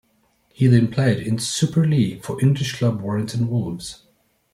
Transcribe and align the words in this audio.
He 0.49 0.65
then 0.65 0.89
played 0.89 1.19
in 1.27 1.37
Super 1.37 1.85
League 1.85 2.23
for 2.23 2.41
English 2.41 2.79
club 2.79 3.01
Warrington 3.01 3.47
Wolves. 3.49 4.07